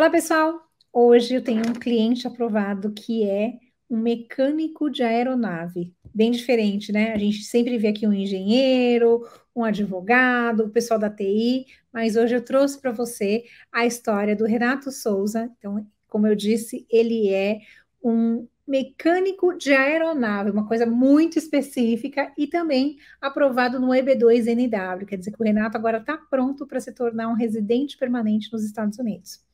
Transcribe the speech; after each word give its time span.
Olá, 0.00 0.08
pessoal! 0.08 0.66
Hoje 0.90 1.34
eu 1.34 1.44
tenho 1.44 1.60
um 1.60 1.74
cliente 1.74 2.26
aprovado 2.26 2.90
que 2.90 3.22
é 3.22 3.58
um 3.90 3.98
mecânico 3.98 4.88
de 4.88 5.02
aeronave. 5.02 5.94
Bem 6.14 6.30
diferente, 6.30 6.90
né? 6.90 7.12
A 7.12 7.18
gente 7.18 7.42
sempre 7.42 7.76
vê 7.76 7.88
aqui 7.88 8.06
um 8.06 8.12
engenheiro, 8.14 9.28
um 9.54 9.62
advogado, 9.62 10.60
o 10.60 10.70
pessoal 10.70 10.98
da 10.98 11.10
TI, 11.10 11.66
mas 11.92 12.16
hoje 12.16 12.34
eu 12.34 12.42
trouxe 12.42 12.80
para 12.80 12.92
você 12.92 13.44
a 13.70 13.84
história 13.84 14.34
do 14.34 14.46
Renato 14.46 14.90
Souza. 14.90 15.50
Então, 15.58 15.86
como 16.08 16.26
eu 16.26 16.34
disse, 16.34 16.86
ele 16.88 17.28
é 17.28 17.58
um 18.02 18.48
mecânico 18.66 19.52
de 19.54 19.74
aeronave, 19.74 20.50
uma 20.50 20.66
coisa 20.66 20.86
muito 20.86 21.38
específica 21.38 22.32
e 22.38 22.46
também 22.46 22.96
aprovado 23.20 23.78
no 23.78 23.88
EB2NW, 23.88 25.04
quer 25.04 25.16
dizer 25.16 25.30
que 25.30 25.42
o 25.42 25.44
Renato 25.44 25.76
agora 25.76 25.98
está 25.98 26.16
pronto 26.16 26.66
para 26.66 26.80
se 26.80 26.90
tornar 26.90 27.28
um 27.28 27.34
residente 27.34 27.98
permanente 27.98 28.50
nos 28.50 28.64
Estados 28.64 28.98
Unidos. 28.98 29.49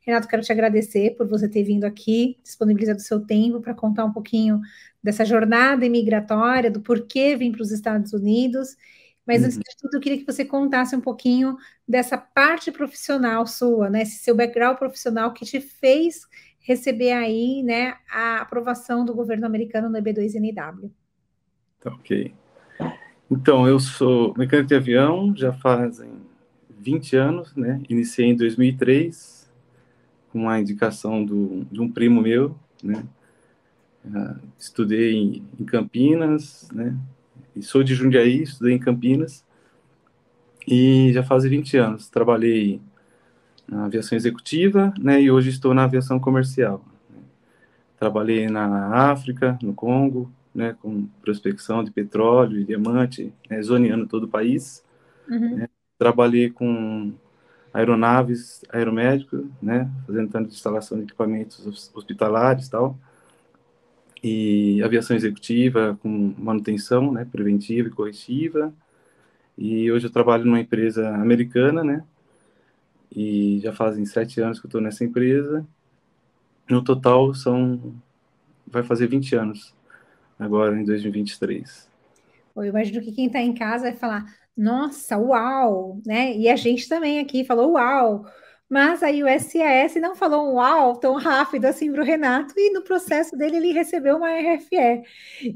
Renato, 0.00 0.28
quero 0.28 0.42
te 0.42 0.50
agradecer 0.52 1.16
por 1.16 1.26
você 1.26 1.48
ter 1.48 1.62
vindo 1.62 1.84
aqui, 1.84 2.38
disponibilizado 2.42 2.98
o 2.98 3.02
seu 3.02 3.20
tempo 3.20 3.60
para 3.60 3.74
contar 3.74 4.04
um 4.04 4.12
pouquinho 4.12 4.60
dessa 5.02 5.24
jornada 5.24 5.84
imigratória, 5.84 6.70
do 6.70 6.80
porquê 6.80 7.36
vir 7.36 7.52
para 7.52 7.62
os 7.62 7.70
Estados 7.70 8.12
Unidos. 8.12 8.76
Mas, 9.26 9.44
antes 9.44 9.56
uhum. 9.56 9.62
de 9.62 9.76
tudo, 9.78 9.94
eu 9.96 10.00
queria 10.00 10.18
que 10.18 10.24
você 10.24 10.44
contasse 10.44 10.96
um 10.96 11.00
pouquinho 11.02 11.56
dessa 11.86 12.16
parte 12.16 12.72
profissional 12.72 13.46
sua, 13.46 13.90
né? 13.90 14.02
Esse 14.02 14.16
seu 14.24 14.34
background 14.34 14.78
profissional 14.78 15.34
que 15.34 15.44
te 15.44 15.60
fez 15.60 16.26
receber 16.60 17.12
aí, 17.12 17.62
né, 17.62 17.94
a 18.10 18.42
aprovação 18.42 19.02
do 19.02 19.14
governo 19.14 19.46
americano 19.46 19.88
no 19.88 19.96
EB2NW. 19.96 20.90
Tá, 21.80 21.90
ok. 21.90 22.34
Então, 23.30 23.66
eu 23.66 23.78
sou 23.80 24.34
mecânico 24.36 24.68
de 24.68 24.74
avião, 24.74 25.34
já 25.34 25.52
fazem 25.52 26.10
20 26.78 27.16
anos, 27.16 27.56
né? 27.56 27.82
Iniciei 27.88 28.28
em 28.28 28.36
2003, 28.36 29.37
com 30.32 30.48
a 30.48 30.60
indicação 30.60 31.24
do, 31.24 31.64
de 31.70 31.80
um 31.80 31.90
primo 31.90 32.20
meu, 32.20 32.56
né? 32.82 33.04
Uh, 34.04 34.38
estudei 34.58 35.12
em, 35.14 35.42
em, 35.58 35.64
Campinas, 35.64 36.68
né? 36.72 36.96
E 37.54 37.62
sou 37.62 37.82
de 37.82 37.94
Jundiaí, 37.94 38.42
estudei 38.42 38.74
em 38.74 38.78
Campinas 38.78 39.44
e 40.66 41.10
já 41.12 41.22
faz 41.22 41.44
20 41.44 41.76
anos. 41.76 42.08
Trabalhei 42.08 42.80
na 43.66 43.86
aviação 43.86 44.16
executiva, 44.16 44.94
né? 44.98 45.20
E 45.20 45.30
hoje 45.30 45.50
estou 45.50 45.74
na 45.74 45.84
aviação 45.84 46.18
comercial. 46.18 46.84
Trabalhei 47.98 48.48
na 48.48 49.10
África, 49.10 49.58
no 49.62 49.74
Congo, 49.74 50.30
né? 50.54 50.76
Com 50.80 51.06
prospecção 51.20 51.82
de 51.82 51.90
petróleo 51.90 52.60
e 52.60 52.64
diamante, 52.64 53.32
né? 53.50 53.60
zoneando 53.60 54.06
todo 54.06 54.24
o 54.24 54.28
país. 54.28 54.84
Uhum. 55.28 55.56
Né? 55.56 55.68
Trabalhei 55.98 56.48
com 56.48 57.12
aeronaves, 57.78 58.64
aeromédico, 58.70 59.48
né, 59.62 59.88
fazendo 60.04 60.28
tanto 60.30 60.48
de 60.48 60.54
instalação 60.54 60.98
de 60.98 61.04
equipamentos 61.04 61.92
hospitalares 61.94 62.66
e 62.66 62.70
tal, 62.70 62.98
e 64.22 64.82
aviação 64.82 65.14
executiva 65.14 65.96
com 66.02 66.34
manutenção, 66.36 67.12
né, 67.12 67.24
preventiva 67.24 67.86
e 67.86 67.92
corretiva, 67.92 68.74
e 69.56 69.90
hoje 69.92 70.06
eu 70.06 70.10
trabalho 70.10 70.44
numa 70.44 70.58
empresa 70.58 71.08
americana, 71.14 71.84
né, 71.84 72.02
e 73.14 73.60
já 73.62 73.72
fazem 73.72 74.04
sete 74.04 74.40
anos 74.40 74.58
que 74.58 74.66
eu 74.66 74.68
estou 74.68 74.80
nessa 74.80 75.04
empresa, 75.04 75.64
no 76.68 76.82
total 76.82 77.32
são, 77.32 77.94
vai 78.66 78.82
fazer 78.82 79.06
20 79.06 79.36
anos, 79.36 79.72
agora 80.36 80.78
em 80.78 80.84
2023. 80.84 81.88
Eu 82.56 82.64
imagino 82.64 83.00
que 83.00 83.12
quem 83.12 83.26
está 83.26 83.40
em 83.40 83.54
casa 83.54 83.84
vai 83.84 83.96
falar, 83.96 84.34
nossa, 84.58 85.16
uau, 85.16 86.00
né? 86.04 86.36
E 86.36 86.48
a 86.48 86.56
gente 86.56 86.88
também 86.88 87.20
aqui 87.20 87.44
falou 87.44 87.74
uau, 87.74 88.26
mas 88.68 89.02
aí 89.04 89.22
o 89.22 89.26
SAS 89.40 89.94
não 89.94 90.16
falou 90.16 90.50
um 90.50 90.54
uau 90.56 90.96
tão 90.98 91.14
rápido 91.14 91.64
assim 91.66 91.92
para 91.92 92.02
o 92.02 92.04
Renato, 92.04 92.54
e 92.56 92.72
no 92.72 92.82
processo 92.82 93.36
dele 93.36 93.56
ele 93.56 93.72
recebeu 93.72 94.16
uma 94.16 94.30
RFE. 94.30 95.04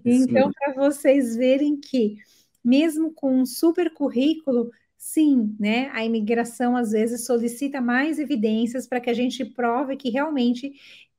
Então, 0.05 0.51
para 0.53 0.75
vocês 0.75 1.37
verem 1.37 1.79
que, 1.81 2.17
mesmo 2.65 3.13
com 3.13 3.41
um 3.41 3.45
super 3.45 3.93
currículo, 3.93 4.71
sim, 4.97 5.57
né? 5.59 5.91
A 5.93 6.05
imigração 6.05 6.77
às 6.77 6.93
vezes 6.93 7.27
solicita 7.27 7.81
mais 7.81 8.21
evidências 8.21 8.87
para 8.87 9.01
que 9.01 9.11
a 9.11 9.15
gente 9.15 9.45
prove 9.45 9.97
que 9.97 10.11
realmente 10.11 10.73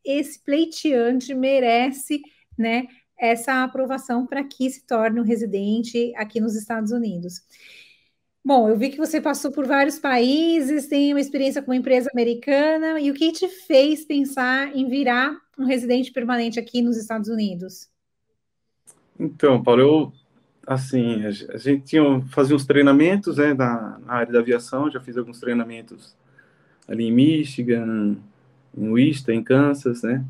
esse 0.06 0.42
pleiteante 0.42 1.34
merece, 1.34 2.22
né? 2.58 2.88
Essa 3.24 3.64
aprovação 3.64 4.26
para 4.26 4.44
que 4.44 4.70
se 4.70 4.86
torne 4.86 5.20
um 5.20 5.24
residente 5.24 6.14
aqui 6.16 6.42
nos 6.42 6.56
Estados 6.56 6.92
Unidos. 6.92 7.42
Bom, 8.46 8.68
eu 8.68 8.78
vi 8.78 8.90
que 8.90 8.98
você 8.98 9.22
passou 9.22 9.52
por 9.52 9.66
vários 9.66 9.98
países, 9.98 10.88
tem 10.88 11.14
uma 11.14 11.22
experiência 11.22 11.62
com 11.62 11.72
uma 11.72 11.78
empresa 11.78 12.10
americana, 12.12 13.00
e 13.00 13.10
o 13.10 13.14
que 13.14 13.32
te 13.32 13.48
fez 13.48 14.04
pensar 14.04 14.76
em 14.76 14.90
virar 14.90 15.38
um 15.58 15.64
residente 15.64 16.12
permanente 16.12 16.60
aqui 16.60 16.82
nos 16.82 16.98
Estados 16.98 17.30
Unidos? 17.30 17.88
Então, 19.18 19.64
Paulo, 19.64 19.82
eu, 19.82 20.14
assim, 20.68 21.24
a 21.26 21.32
gente 21.32 21.86
tinha, 21.86 22.04
fazia 22.32 22.56
uns 22.56 22.66
treinamentos 22.66 23.38
né, 23.38 23.54
na, 23.54 24.00
na 24.06 24.14
área 24.14 24.34
da 24.34 24.40
aviação, 24.40 24.92
já 24.92 25.00
fiz 25.00 25.16
alguns 25.16 25.40
treinamentos 25.40 26.14
ali 26.86 27.06
em 27.06 27.12
Michigan, 27.14 28.18
em 28.78 28.90
Wichita, 28.90 29.34
em 29.34 29.42
Kansas, 29.42 30.04
né? 30.04 30.26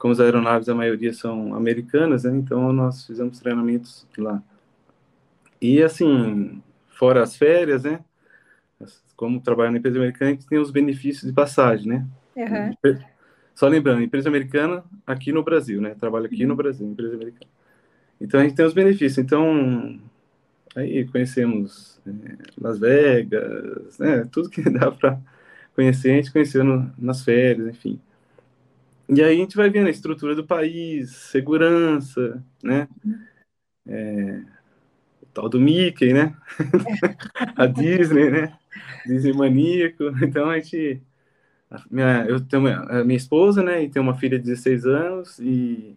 Como 0.00 0.12
as 0.12 0.18
aeronaves, 0.18 0.66
a 0.70 0.74
maioria 0.74 1.12
são 1.12 1.54
americanas, 1.54 2.24
né? 2.24 2.34
Então, 2.34 2.72
nós 2.72 3.06
fizemos 3.06 3.38
treinamentos 3.38 4.06
lá. 4.16 4.42
E, 5.60 5.82
assim, 5.82 6.62
fora 6.88 7.22
as 7.22 7.36
férias, 7.36 7.84
né? 7.84 8.00
Como 9.14 9.42
trabalhar 9.42 9.70
na 9.70 9.76
empresa 9.76 9.98
americana, 9.98 10.30
a 10.30 10.34
gente 10.34 10.46
tem 10.46 10.58
os 10.58 10.70
benefícios 10.70 11.28
de 11.28 11.34
passagem, 11.34 11.86
né? 11.86 12.06
Uhum. 12.34 12.98
Só 13.54 13.68
lembrando, 13.68 14.00
empresa 14.00 14.30
americana 14.30 14.82
aqui 15.06 15.32
no 15.32 15.44
Brasil, 15.44 15.82
né? 15.82 15.94
Trabalho 16.00 16.24
aqui 16.24 16.44
uhum. 16.44 16.48
no 16.48 16.56
Brasil, 16.56 16.86
empresa 16.86 17.16
americana. 17.16 17.50
Então, 18.18 18.40
a 18.40 18.42
gente 18.42 18.56
tem 18.56 18.64
os 18.64 18.72
benefícios. 18.72 19.18
Então, 19.18 20.00
aí 20.74 21.06
conhecemos 21.08 22.00
é, 22.06 22.36
Las 22.58 22.78
Vegas, 22.78 23.98
né? 23.98 24.26
Tudo 24.32 24.48
que 24.48 24.62
dá 24.70 24.90
para 24.90 25.20
conhecer, 25.74 26.12
a 26.12 26.16
gente 26.16 26.32
conheceu 26.32 26.64
no, 26.64 26.90
nas 26.96 27.22
férias, 27.22 27.68
enfim. 27.68 28.00
E 29.12 29.22
aí 29.22 29.34
a 29.34 29.36
gente 29.36 29.56
vai 29.56 29.68
vendo 29.68 29.88
a 29.88 29.90
estrutura 29.90 30.36
do 30.36 30.46
país, 30.46 31.10
segurança, 31.10 32.42
né? 32.62 32.88
É, 33.86 34.40
o 35.20 35.26
tal 35.34 35.48
do 35.48 35.60
Mickey, 35.60 36.12
né? 36.12 36.36
a 37.56 37.66
Disney, 37.66 38.30
né? 38.30 38.56
Disney 39.04 39.32
maníaco. 39.32 40.04
Então 40.22 40.48
a 40.48 40.58
gente. 40.60 41.02
A 41.68 41.82
minha, 41.90 42.24
eu 42.28 42.40
tenho 42.40 42.68
a 42.68 43.04
minha 43.04 43.16
esposa, 43.16 43.62
né? 43.62 43.82
E 43.82 43.88
tenho 43.88 44.04
uma 44.04 44.16
filha 44.16 44.38
de 44.38 44.44
16 44.44 44.86
anos. 44.86 45.38
E 45.40 45.96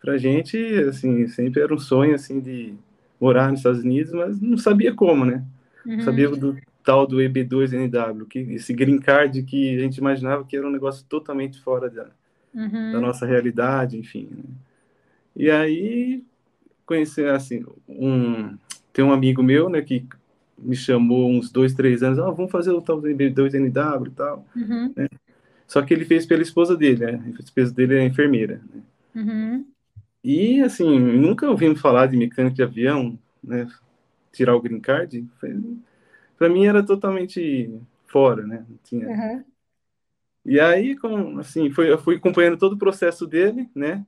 pra 0.00 0.18
gente, 0.18 0.56
assim, 0.88 1.28
sempre 1.28 1.62
era 1.62 1.72
um 1.72 1.78
sonho, 1.78 2.14
assim, 2.14 2.40
de 2.40 2.74
morar 3.20 3.50
nos 3.50 3.60
Estados 3.60 3.82
Unidos, 3.82 4.12
mas 4.12 4.40
não 4.40 4.58
sabia 4.58 4.92
como, 4.92 5.24
né? 5.24 5.44
Uhum. 5.86 6.00
Sabia 6.00 6.28
do 6.30 6.56
tal 6.88 7.06
do 7.06 7.18
EB2NW, 7.18 8.26
que 8.26 8.38
esse 8.38 8.72
green 8.72 8.98
card 8.98 9.42
que 9.42 9.76
a 9.76 9.80
gente 9.82 9.98
imaginava 9.98 10.42
que 10.42 10.56
era 10.56 10.66
um 10.66 10.70
negócio 10.70 11.04
totalmente 11.06 11.60
fora 11.60 11.90
da, 11.90 12.06
uhum. 12.54 12.92
da 12.92 12.98
nossa 12.98 13.26
realidade, 13.26 13.98
enfim. 13.98 14.26
Né? 14.30 14.42
E 15.36 15.50
aí 15.50 16.24
conhecer 16.86 17.28
assim 17.28 17.62
um 17.86 18.56
tem 18.90 19.04
um 19.04 19.12
amigo 19.12 19.42
meu, 19.42 19.68
né, 19.68 19.82
que 19.82 20.06
me 20.58 20.74
chamou 20.74 21.30
uns 21.30 21.52
dois, 21.52 21.74
três 21.74 22.02
anos, 22.02 22.18
ah, 22.18 22.30
vamos 22.30 22.50
fazer 22.50 22.70
o 22.70 22.80
tal 22.80 22.98
do 22.98 23.06
EB2NW 23.06 24.06
e 24.06 24.10
tal. 24.12 24.46
Uhum. 24.56 24.90
Né? 24.96 25.08
Só 25.66 25.82
que 25.82 25.92
ele 25.92 26.06
fez 26.06 26.24
pela 26.24 26.40
esposa 26.40 26.74
dele, 26.74 27.04
né? 27.04 27.34
A 27.38 27.42
esposa 27.42 27.70
dele 27.74 27.96
é 27.96 28.06
enfermeira. 28.06 28.62
Né? 28.74 28.82
Uhum. 29.14 29.66
E 30.24 30.62
assim, 30.62 30.98
nunca 30.98 31.48
ouvimos 31.48 31.82
falar 31.82 32.06
de 32.06 32.16
mecânico 32.16 32.56
de 32.56 32.62
avião, 32.62 33.18
né? 33.44 33.68
Tirar 34.32 34.56
o 34.56 34.62
green 34.62 34.80
card. 34.80 35.28
Foi, 35.38 35.54
para 36.38 36.48
mim 36.48 36.66
era 36.66 36.82
totalmente 36.82 37.70
fora, 38.06 38.46
né? 38.46 38.64
Não 38.68 38.78
tinha. 38.84 39.08
Uhum. 39.08 39.44
E 40.44 40.58
aí, 40.58 40.96
como, 40.96 41.40
assim, 41.40 41.70
foi, 41.70 41.90
eu 41.90 41.98
fui 41.98 42.16
acompanhando 42.16 42.56
todo 42.56 42.74
o 42.74 42.78
processo 42.78 43.26
dele, 43.26 43.68
né? 43.74 44.06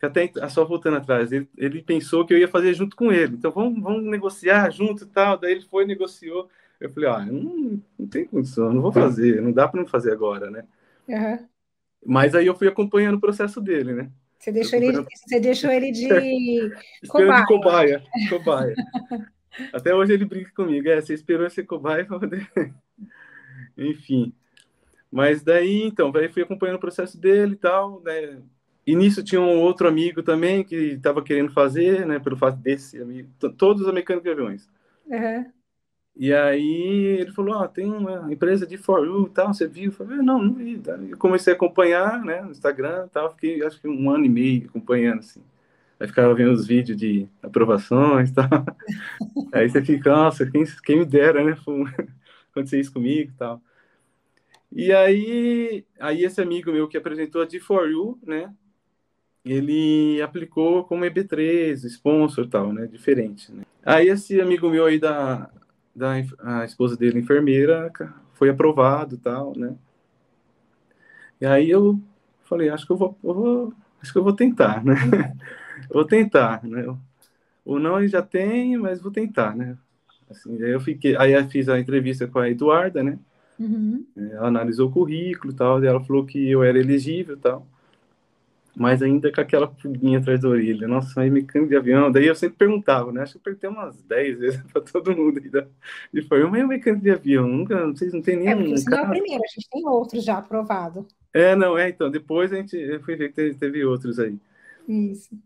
Até 0.00 0.30
só 0.48 0.64
voltando 0.64 0.98
atrás, 0.98 1.32
ele, 1.32 1.48
ele 1.56 1.82
pensou 1.82 2.24
que 2.24 2.32
eu 2.32 2.38
ia 2.38 2.46
fazer 2.46 2.72
junto 2.74 2.94
com 2.94 3.10
ele. 3.10 3.34
Então 3.34 3.50
vamos, 3.50 3.82
vamos 3.82 4.04
negociar 4.04 4.70
junto 4.70 5.02
e 5.02 5.06
tal. 5.08 5.36
Daí 5.36 5.52
ele 5.52 5.62
foi 5.62 5.84
negociou. 5.84 6.48
Eu 6.78 6.90
falei, 6.90 7.08
ah, 7.08 7.26
não, 7.26 7.82
não 7.98 8.06
tem 8.06 8.24
condição, 8.24 8.72
não 8.72 8.80
vou 8.80 8.92
fazer, 8.92 9.42
não 9.42 9.50
dá 9.50 9.66
para 9.66 9.80
não 9.80 9.88
fazer 9.88 10.12
agora, 10.12 10.48
né? 10.48 10.64
Uhum. 11.08 11.48
Mas 12.06 12.36
aí 12.36 12.46
eu 12.46 12.54
fui 12.54 12.68
acompanhando 12.68 13.16
o 13.16 13.20
processo 13.20 13.60
dele, 13.60 13.92
né? 13.94 14.10
Você 14.38 14.52
deixou, 14.52 14.78
ele, 14.78 15.04
você 15.26 15.40
deixou 15.40 15.70
ele 15.70 15.90
de 15.90 16.08
cobaia. 17.08 17.40
de 17.40 17.46
cobaia. 17.46 18.04
cobaia. 18.30 18.74
Até 19.72 19.94
hoje 19.94 20.12
ele 20.12 20.24
brinca 20.24 20.50
comigo. 20.54 20.88
É, 20.88 21.00
você 21.00 21.14
esperou 21.14 21.48
ser 21.50 21.64
cobaia 21.64 22.04
para 22.04 22.18
poder. 22.18 22.50
Enfim. 23.76 24.32
Mas 25.10 25.42
daí, 25.42 25.82
então, 25.84 26.12
aí 26.14 26.28
fui 26.28 26.42
acompanhando 26.42 26.76
o 26.76 26.80
processo 26.80 27.18
dele 27.18 27.54
e 27.54 27.56
tal, 27.56 28.02
né? 28.02 28.38
E 28.86 28.94
nisso 28.94 29.22
tinha 29.22 29.40
um 29.40 29.60
outro 29.60 29.86
amigo 29.86 30.22
também 30.22 30.64
que 30.64 30.74
estava 30.74 31.22
querendo 31.22 31.52
fazer, 31.52 32.06
né? 32.06 32.18
Pelo 32.18 32.36
fato 32.36 32.56
desse 32.58 33.00
amigo. 33.00 33.28
Todos 33.56 33.86
os 33.86 33.92
mecânicos 33.92 34.24
de 34.24 34.30
aviões. 34.30 34.68
Uhum. 35.06 35.46
E 36.18 36.34
aí 36.34 37.20
ele 37.20 37.30
falou, 37.30 37.54
ó, 37.54 37.62
oh, 37.62 37.68
tem 37.68 37.86
uma 37.86 38.32
empresa 38.32 38.66
de 38.66 38.76
For 38.76 39.06
You 39.06 39.26
e 39.26 39.30
tal, 39.30 39.54
você 39.54 39.68
viu? 39.68 39.84
Eu 39.84 39.92
falei, 39.92 40.16
não, 40.18 40.42
não 40.42 40.52
vi. 40.52 40.82
Eu 41.08 41.16
comecei 41.16 41.52
a 41.52 41.56
acompanhar, 41.56 42.24
né, 42.24 42.42
no 42.42 42.50
Instagram 42.50 43.06
e 43.06 43.10
tal, 43.10 43.30
fiquei 43.30 43.62
acho 43.62 43.80
que 43.80 43.86
um 43.86 44.10
ano 44.10 44.24
e 44.24 44.28
meio 44.28 44.66
acompanhando, 44.68 45.20
assim. 45.20 45.40
Aí 46.00 46.06
ficava 46.06 46.34
vendo 46.34 46.52
os 46.52 46.66
vídeos 46.66 46.96
de 46.96 47.28
aprovações 47.42 48.30
e 48.30 48.34
tal. 48.34 48.46
aí 49.52 49.68
você 49.68 49.82
fica, 49.82 50.10
nossa, 50.10 50.48
quem, 50.48 50.64
quem 50.84 50.98
me 50.98 51.04
dera, 51.04 51.42
né, 51.44 51.56
acontecer 52.50 52.78
isso 52.78 52.92
comigo 52.92 53.30
e 53.30 53.34
tal. 53.34 53.60
E 54.70 54.92
aí, 54.92 55.84
aí 55.98 56.24
esse 56.24 56.40
amigo 56.40 56.70
meu 56.70 56.86
que 56.86 56.96
apresentou 56.96 57.42
a 57.42 57.46
D4U, 57.46 58.18
né, 58.24 58.52
ele 59.44 60.20
aplicou 60.22 60.84
como 60.84 61.04
EB3, 61.04 61.84
sponsor 61.84 62.44
e 62.44 62.48
tal, 62.48 62.72
né, 62.72 62.86
diferente, 62.86 63.50
né. 63.50 63.64
Aí 63.84 64.08
esse 64.08 64.40
amigo 64.40 64.68
meu 64.68 64.84
aí 64.84 64.98
da, 64.98 65.50
da 65.96 66.12
a 66.40 66.64
esposa 66.64 66.96
dele, 66.96 67.18
enfermeira, 67.18 67.90
foi 68.34 68.50
aprovado 68.50 69.14
e 69.14 69.18
tal, 69.18 69.56
né? 69.56 69.74
E 71.40 71.46
aí 71.46 71.70
eu 71.70 71.98
falei, 72.44 72.68
acho 72.68 72.86
que 72.86 72.92
eu 72.92 72.96
vou, 72.96 73.16
eu 73.24 73.34
vou 73.34 73.74
acho 74.02 74.12
que 74.12 74.18
eu 74.18 74.24
vou 74.24 74.32
tentar, 74.32 74.84
né? 74.84 74.94
vou 75.88 76.04
tentar, 76.04 76.62
né? 76.64 76.84
O 77.64 77.78
não 77.78 78.00
eu 78.00 78.08
já 78.08 78.22
tenho, 78.22 78.82
mas 78.82 79.00
vou 79.00 79.12
tentar, 79.12 79.54
né? 79.56 79.76
Assim, 80.30 80.62
aí 80.62 80.70
eu 80.70 80.80
fiquei, 80.80 81.16
aí 81.16 81.32
eu 81.32 81.48
fiz 81.48 81.68
a 81.68 81.78
entrevista 81.78 82.26
com 82.26 82.38
a 82.38 82.48
Eduarda, 82.50 83.02
né? 83.02 83.18
Uhum. 83.58 84.04
Ela 84.16 84.48
analisou 84.48 84.88
o 84.88 84.92
currículo 84.92 85.52
e 85.52 85.56
tal, 85.56 85.82
e 85.82 85.86
ela 85.86 86.02
falou 86.04 86.24
que 86.24 86.48
eu 86.48 86.62
era 86.62 86.78
elegível 86.78 87.36
e 87.36 87.40
tal 87.40 87.66
mas 88.78 89.02
ainda 89.02 89.32
com 89.32 89.40
aquela 89.40 89.66
pulguinha 89.66 90.20
atrás 90.20 90.40
da 90.40 90.48
orelha. 90.48 90.86
Nossa, 90.86 91.20
aí 91.20 91.28
mecânico 91.28 91.68
de 91.68 91.76
avião. 91.76 92.12
Daí 92.12 92.26
eu 92.26 92.34
sempre 92.34 92.58
perguntava, 92.58 93.10
né? 93.10 93.22
Acho 93.22 93.32
que 93.32 93.38
eu 93.38 93.42
perguntei 93.42 93.68
umas 93.68 94.00
10 94.02 94.38
vezes 94.38 94.62
para 94.72 94.80
todo 94.80 95.16
mundo. 95.16 95.40
E 96.14 96.22
foi 96.22 96.44
uma 96.44 96.64
mecânico 96.64 97.02
de 97.02 97.10
avião. 97.10 97.48
Nunca, 97.48 97.86
vocês 97.88 98.12
não 98.12 98.22
tem 98.22 98.36
nenhum. 98.36 98.50
É, 98.50 98.54
porque 98.54 98.74
isso 98.74 98.88
não 98.88 98.98
é 98.98 99.02
o 99.02 99.08
primeiro, 99.08 99.42
a 99.42 99.48
gente 99.48 99.68
tem 99.68 99.86
outros 99.86 100.24
já 100.24 100.38
aprovado. 100.38 101.04
É, 101.34 101.56
não, 101.56 101.76
é, 101.76 101.88
então. 101.88 102.08
Depois 102.08 102.52
a 102.52 102.56
gente 102.56 102.76
eu 102.76 103.00
fui 103.00 103.16
ver 103.16 103.30
que 103.30 103.34
teve, 103.34 103.54
teve 103.56 103.84
outros 103.84 104.20
aí. 104.20 104.38
Isso. 104.86 105.36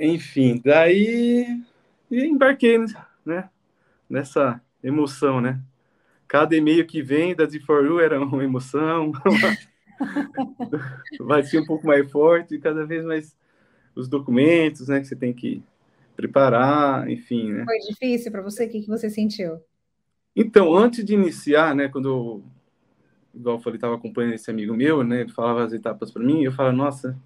Enfim, 0.00 0.60
daí 0.64 1.62
e 2.10 2.24
embarquei, 2.24 2.78
né? 3.24 3.48
Nessa 4.08 4.60
emoção, 4.82 5.40
né? 5.40 5.60
Cada 6.26 6.56
e-mail 6.56 6.86
que 6.86 7.02
vem 7.02 7.34
da 7.34 7.46
D4U 7.46 8.00
era 8.00 8.20
uma 8.20 8.42
emoção. 8.42 9.12
vai 11.20 11.42
ser 11.42 11.60
um 11.60 11.66
pouco 11.66 11.86
mais 11.86 12.10
forte 12.10 12.54
e 12.54 12.58
cada 12.58 12.86
vez 12.86 13.04
mais 13.04 13.36
os 13.94 14.08
documentos, 14.08 14.88
né, 14.88 15.00
que 15.00 15.06
você 15.06 15.16
tem 15.16 15.32
que 15.32 15.62
preparar, 16.16 17.08
enfim, 17.10 17.52
né? 17.52 17.64
Foi 17.64 17.78
difícil 17.78 18.32
para 18.32 18.42
você? 18.42 18.66
O 18.66 18.68
que, 18.68 18.80
que 18.80 18.88
você 18.88 19.10
sentiu? 19.10 19.60
Então, 20.34 20.74
antes 20.74 21.04
de 21.04 21.14
iniciar, 21.14 21.74
né, 21.74 21.88
quando 21.88 22.08
eu, 22.08 22.44
igual 23.34 23.56
eu 23.56 23.60
falei, 23.60 23.76
estava 23.76 23.94
acompanhando 23.94 24.34
esse 24.34 24.50
amigo 24.50 24.74
meu, 24.74 25.02
né, 25.02 25.22
ele 25.22 25.32
falava 25.32 25.64
as 25.64 25.72
etapas 25.72 26.10
para 26.10 26.22
mim, 26.22 26.42
eu 26.42 26.52
falava, 26.52 26.74
nossa, 26.74 27.18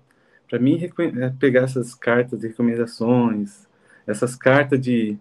para 0.54 0.62
mim 0.62 0.78
é 1.20 1.30
pegar 1.30 1.62
essas 1.62 1.96
cartas 1.96 2.38
de 2.38 2.46
recomendações, 2.46 3.66
essas 4.06 4.36
cartas 4.36 4.80
de, 4.80 5.18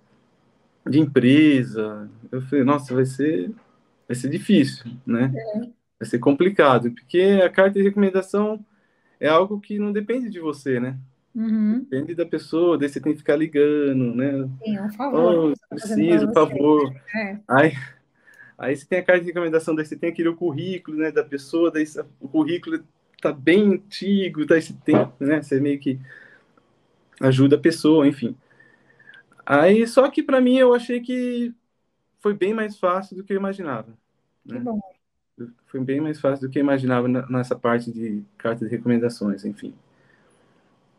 de 0.87 0.99
empresa, 0.99 2.07
eu 2.31 2.39
falei, 2.43 2.63
nossa, 2.63 2.93
vai 2.93 3.05
ser, 3.05 3.51
vai 4.07 4.15
ser 4.15 4.29
difícil, 4.29 4.91
né? 5.03 5.33
É 5.35 5.83
vai 5.99 6.07
ser 6.07 6.19
complicado, 6.19 6.91
porque 6.91 7.41
a 7.43 7.49
carta 7.49 7.79
de 7.79 7.83
recomendação 7.83 8.63
é 9.19 9.27
algo 9.27 9.59
que 9.59 9.79
não 9.79 9.91
depende 9.91 10.29
de 10.29 10.39
você, 10.39 10.79
né? 10.79 10.99
Uhum. 11.33 11.79
Depende 11.79 12.13
da 12.13 12.25
pessoa, 12.27 12.77
daí 12.77 12.89
você 12.89 13.01
tem 13.01 13.13
que 13.13 13.19
ficar 13.19 13.35
ligando, 13.35 14.13
né? 14.13 14.47
Sim, 14.63 14.79
um 14.79 14.91
favor. 14.91 15.51
Oh, 15.51 15.75
preciso, 15.75 16.27
por 16.27 16.33
favor. 16.33 16.93
É. 17.15 17.39
Aí, 17.47 17.71
aí 18.55 18.75
você 18.75 18.85
tem 18.85 18.99
a 18.99 19.03
carta 19.03 19.21
de 19.21 19.27
recomendação, 19.27 19.73
daí 19.73 19.85
você 19.85 19.95
tem 19.95 20.11
aquele 20.11 20.31
currículo, 20.35 20.97
né, 20.97 21.11
da 21.11 21.23
pessoa, 21.23 21.71
daí 21.71 21.85
o 22.21 22.27
currículo 22.27 22.83
tá 23.23 23.33
bem 23.33 23.73
antigo, 23.73 24.45
daí 24.45 24.61
você 24.61 24.73
tem, 24.85 24.95
né, 25.19 25.41
você 25.41 25.59
meio 25.59 25.79
que 25.79 25.99
ajuda 27.21 27.55
a 27.55 27.59
pessoa, 27.59 28.07
enfim. 28.07 28.35
Aí, 29.45 29.87
só 29.87 30.09
que 30.09 30.23
para 30.23 30.41
mim 30.41 30.57
eu 30.57 30.73
achei 30.73 30.99
que 30.99 31.53
foi 32.19 32.33
bem 32.33 32.53
mais 32.53 32.77
fácil 32.77 33.15
do 33.17 33.23
que 33.23 33.33
eu 33.33 33.37
imaginava. 33.37 33.89
Né? 34.45 34.57
Que 34.57 34.59
bom 34.59 34.79
foi 35.73 35.79
bem 35.79 35.99
mais 35.99 36.19
fácil 36.19 36.47
do 36.47 36.51
que 36.51 36.59
eu 36.59 36.63
imaginava 36.63 37.07
nessa 37.07 37.55
parte 37.55 37.91
de 37.91 38.23
carta 38.37 38.63
de 38.63 38.69
recomendações, 38.69 39.43
enfim. 39.43 39.73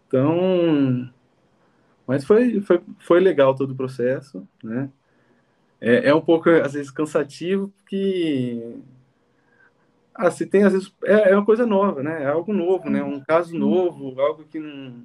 Então, 0.09 1.09
mas 2.07 2.25
foi, 2.25 2.61
foi, 2.61 2.83
foi 2.99 3.21
legal 3.21 3.55
todo 3.55 3.71
o 3.71 3.77
processo, 3.77 4.47
né? 4.63 4.91
É, 5.81 6.09
é 6.09 6.15
um 6.15 6.21
pouco, 6.21 6.51
às 6.51 6.73
vezes, 6.73 6.91
cansativo, 6.91 7.73
porque 7.79 8.75
ah, 10.15 10.31
se 10.31 10.47
tem, 10.47 10.63
às 10.63 10.73
vezes, 10.73 10.93
é, 11.05 11.31
é 11.31 11.37
uma 11.37 11.45
coisa 11.45 11.67
nova, 11.67 12.03
né? 12.03 12.23
É 12.23 12.27
algo 12.29 12.53
novo, 12.53 12.89
né? 12.89 13.03
Um 13.03 13.21
caso 13.21 13.57
novo, 13.57 14.21
algo 14.21 14.45
que 14.45 14.61
não, 14.61 15.03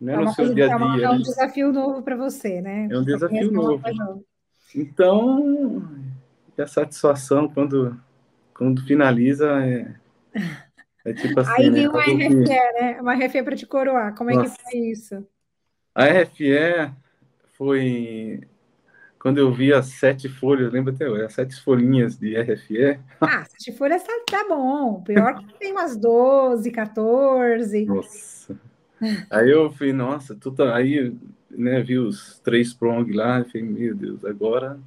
não 0.00 0.12
é, 0.12 0.16
é 0.16 0.24
no 0.24 0.32
seu 0.32 0.54
dia 0.54 0.64
a 0.66 0.68
dia. 0.68 0.74
É, 0.74 0.76
uma, 0.76 1.02
é 1.02 1.10
um 1.10 1.18
né? 1.18 1.22
desafio 1.22 1.72
novo 1.72 2.02
para 2.02 2.16
você, 2.16 2.60
né? 2.60 2.88
É 2.90 2.98
um 2.98 3.04
desafio 3.04 3.50
novo. 3.50 3.82
Então, 4.74 5.82
a 6.56 6.66
satisfação 6.66 7.48
quando 7.48 7.98
quando 8.58 8.84
finaliza, 8.84 9.64
é, 9.64 9.94
é 11.04 11.12
tipo 11.12 11.38
assim. 11.38 11.62
Aí 11.62 11.70
né? 11.70 11.88
uma 11.88 12.02
RFE, 12.02 12.34
né? 12.34 13.00
Uma 13.00 13.14
RFE 13.14 13.42
para 13.44 13.56
te 13.56 13.66
coroar. 13.66 14.14
Como 14.16 14.30
Nossa. 14.30 14.52
é 14.52 14.56
que 14.56 14.62
foi 14.62 14.80
isso? 14.80 15.26
A 15.94 16.06
RFE 16.06 16.92
foi 17.56 18.40
quando 19.18 19.38
eu 19.38 19.52
vi 19.52 19.72
as 19.72 19.86
sete 19.86 20.28
folhas, 20.28 20.72
lembra 20.72 20.92
até 20.92 21.08
hoje, 21.08 21.24
as 21.24 21.32
sete 21.32 21.60
folhinhas 21.60 22.16
de 22.16 22.36
RFE. 22.40 23.00
Ah, 23.20 23.44
sete 23.44 23.76
folhas 23.76 24.02
tá, 24.02 24.12
tá 24.30 24.46
bom. 24.48 25.02
Pior 25.02 25.34
que 25.38 25.58
tem 25.58 25.72
umas 25.72 25.96
12, 25.96 26.70
14. 26.70 27.84
Nossa. 27.86 28.56
Aí 29.30 29.50
eu 29.50 29.70
fui, 29.70 29.92
nossa, 29.92 30.34
tu 30.34 30.50
tá... 30.52 30.74
aí 30.74 31.14
né, 31.50 31.82
vi 31.82 31.98
os 31.98 32.38
três 32.40 32.72
prong 32.72 33.10
lá, 33.12 33.40
e 33.40 33.44
falei, 33.44 33.62
meu 33.62 33.94
Deus, 33.94 34.24
agora. 34.24 34.78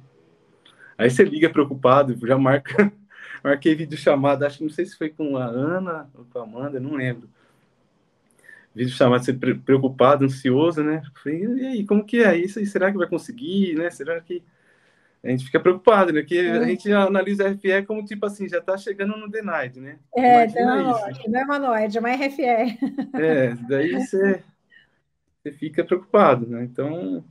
Aí 0.96 1.10
você 1.10 1.24
liga 1.24 1.50
preocupado, 1.50 2.16
já 2.26 2.38
marca 2.38 2.92
marquei 3.42 3.74
vídeo 3.74 3.98
chamada, 3.98 4.46
acho 4.46 4.58
que 4.58 4.64
não 4.64 4.70
sei 4.70 4.86
se 4.86 4.96
foi 4.96 5.10
com 5.10 5.36
a 5.36 5.44
Ana 5.44 6.08
ou 6.14 6.24
com 6.24 6.38
a 6.38 6.42
Amanda, 6.42 6.78
não 6.78 6.94
lembro. 6.94 7.28
Vídeo 8.74 8.92
chamado, 8.92 9.24
ser 9.24 9.38
preocupado, 9.38 10.24
ansioso, 10.24 10.82
né? 10.82 11.02
Falei, 11.22 11.44
e 11.44 11.66
aí, 11.66 11.86
como 11.86 12.04
que 12.04 12.22
é 12.22 12.36
isso? 12.36 12.64
Será 12.66 12.90
que 12.90 12.96
vai 12.96 13.06
conseguir, 13.06 13.74
né? 13.74 13.90
Será 13.90 14.20
que 14.20 14.42
a 15.22 15.28
gente 15.28 15.44
fica 15.44 15.60
preocupado, 15.60 16.12
né? 16.12 16.22
Que 16.22 16.38
é. 16.38 16.52
a 16.52 16.64
gente 16.64 16.90
analisa 16.90 17.46
a 17.46 17.50
RFE 17.50 17.86
como 17.86 18.04
tipo 18.04 18.24
assim, 18.26 18.48
já 18.48 18.58
está 18.58 18.76
chegando 18.76 19.16
no 19.16 19.28
denied, 19.28 19.76
né? 19.76 19.98
É, 20.16 20.46
não, 20.64 21.00
não 21.28 21.40
é 21.40 21.44
manoide, 21.44 21.98
é 21.98 22.00
uma 22.00 22.14
RFE. 22.14 22.42
É, 23.14 23.54
daí 23.68 23.92
você, 23.92 24.42
você 25.42 25.52
fica 25.52 25.84
preocupado, 25.84 26.46
né? 26.46 26.64
Então, 26.64 27.22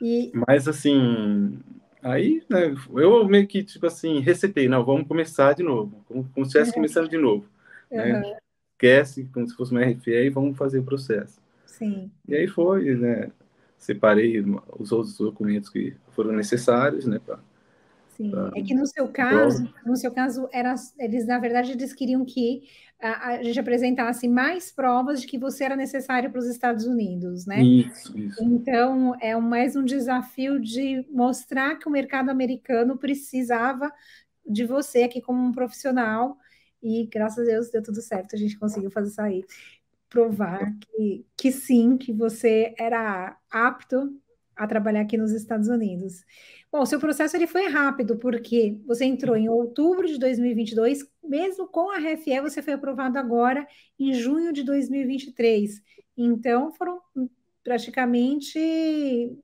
e... 0.00 0.32
mas 0.34 0.66
assim, 0.66 1.58
Aí, 2.02 2.42
né, 2.50 2.74
eu 2.96 3.24
meio 3.28 3.46
que, 3.46 3.62
tipo 3.62 3.86
assim, 3.86 4.18
recetei, 4.18 4.66
não, 4.66 4.84
vamos 4.84 5.06
começar 5.06 5.52
de 5.52 5.62
novo, 5.62 6.04
como, 6.08 6.28
como 6.34 6.44
se 6.44 6.48
estivesse 6.48 6.70
uhum. 6.70 6.74
começando 6.74 7.08
de 7.08 7.16
novo. 7.16 7.46
Uhum. 7.88 7.98
Né? 7.98 8.36
Esquece, 8.82 9.28
como 9.32 9.48
se 9.48 9.54
fosse 9.54 9.70
uma 9.70 9.84
RFE, 9.84 10.10
e 10.10 10.30
vamos 10.30 10.58
fazer 10.58 10.80
o 10.80 10.84
processo. 10.84 11.40
Sim. 11.64 12.10
E 12.26 12.34
aí 12.34 12.48
foi, 12.48 12.94
né, 12.96 13.30
separei 13.78 14.44
os 14.78 14.90
outros 14.90 15.16
documentos 15.16 15.70
que 15.70 15.94
foram 16.10 16.32
necessários, 16.32 17.06
né, 17.06 17.20
pra, 17.24 17.38
Sim, 18.16 18.30
é 18.54 18.62
que 18.62 18.74
no 18.74 18.86
seu 18.86 19.08
caso, 19.08 19.72
no 19.86 19.96
seu 19.96 20.12
caso, 20.12 20.48
era, 20.52 20.74
eles, 20.98 21.26
na 21.26 21.38
verdade, 21.38 21.72
eles 21.72 21.94
queriam 21.94 22.24
que 22.24 22.62
a, 23.00 23.28
a, 23.28 23.42
gente 23.42 23.58
apresentasse 23.58 24.28
mais 24.28 24.70
provas 24.70 25.20
de 25.20 25.26
que 25.26 25.38
você 25.38 25.64
era 25.64 25.74
necessário 25.74 26.30
para 26.30 26.38
os 26.38 26.46
Estados 26.46 26.86
Unidos, 26.86 27.46
né? 27.46 27.62
Isso, 27.62 28.16
isso. 28.18 28.44
Então, 28.44 29.16
é 29.18 29.34
mais 29.36 29.76
um 29.76 29.84
desafio 29.84 30.60
de 30.60 31.06
mostrar 31.10 31.76
que 31.76 31.88
o 31.88 31.90
mercado 31.90 32.28
americano 32.28 32.98
precisava 32.98 33.90
de 34.46 34.66
você 34.66 35.04
aqui 35.04 35.20
como 35.20 35.42
um 35.42 35.52
profissional, 35.52 36.36
e 36.82 37.06
graças 37.06 37.46
a 37.46 37.50
Deus 37.50 37.70
deu 37.70 37.82
tudo 37.82 38.00
certo, 38.02 38.34
a 38.34 38.38
gente 38.38 38.58
conseguiu 38.58 38.90
fazer 38.90 39.20
aí. 39.20 39.44
Provar 40.08 40.76
que, 40.78 41.24
que 41.36 41.50
sim, 41.50 41.96
que 41.96 42.12
você 42.12 42.74
era 42.78 43.38
apto 43.50 44.14
a 44.54 44.66
trabalhar 44.66 45.00
aqui 45.00 45.16
nos 45.16 45.32
Estados 45.32 45.68
Unidos. 45.68 46.24
Bom, 46.70 46.80
o 46.80 46.86
seu 46.86 47.00
processo 47.00 47.36
ele 47.36 47.46
foi 47.46 47.68
rápido, 47.68 48.16
porque 48.16 48.78
você 48.86 49.04
entrou 49.04 49.36
em 49.36 49.48
outubro 49.48 50.06
de 50.06 50.18
2022, 50.18 51.06
mesmo 51.24 51.66
com 51.66 51.90
a 51.90 51.98
RFE, 51.98 52.40
você 52.40 52.62
foi 52.62 52.74
aprovado 52.74 53.18
agora 53.18 53.66
em 53.98 54.12
junho 54.12 54.52
de 54.52 54.62
2023. 54.62 55.82
Então, 56.16 56.72
foram 56.72 57.00
praticamente 57.64 58.58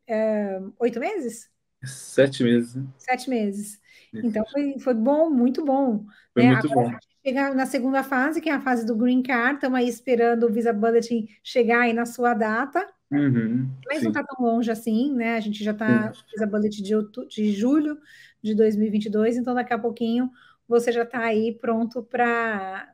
é, 0.07 0.61
oito 0.78 1.00
meses? 1.00 1.50
Sete 1.85 2.42
meses. 2.42 2.75
Né? 2.75 2.87
Sete 2.99 3.30
meses. 3.30 3.80
Então, 4.12 4.45
foi, 4.47 4.78
foi 4.78 4.95
bom, 4.95 5.30
muito 5.30 5.64
bom. 5.64 6.04
Foi 6.33 6.42
né? 6.42 6.52
muito 6.52 6.71
agora, 6.71 6.90
bom. 6.90 6.99
Chegar 7.25 7.55
na 7.55 7.67
segunda 7.67 8.03
fase, 8.03 8.41
que 8.41 8.49
é 8.49 8.53
a 8.53 8.61
fase 8.61 8.87
do 8.87 8.97
Green 8.97 9.23
Card, 9.23 9.57
estamos 9.57 9.79
aí 9.79 9.89
esperando 9.89 10.45
o 10.45 10.53
Visa 10.53 10.73
Bulletin 10.73 11.29
chegar 11.43 11.81
aí 11.81 11.93
na 11.93 12.07
sua 12.07 12.33
data. 12.33 12.87
Uhum, 13.11 13.69
Mas 13.87 13.99
sim. 13.99 14.05
não 14.05 14.11
está 14.11 14.23
tão 14.23 14.45
longe 14.45 14.71
assim, 14.71 15.13
né? 15.15 15.37
A 15.37 15.41
gente 15.41 15.65
já 15.65 15.73
está, 15.73 16.13
fiz 16.31 16.43
a 16.43 16.47
bullet 16.47 16.83
de, 16.83 16.95
de 17.29 17.53
julho 17.53 17.99
de 18.43 18.55
2022, 18.55 19.37
então 19.37 19.55
daqui 19.55 19.73
a 19.73 19.79
pouquinho 19.79 20.31
você 20.69 20.93
já 20.93 21.03
está 21.03 21.21
aí 21.21 21.53
pronto 21.53 22.03
para 22.03 22.87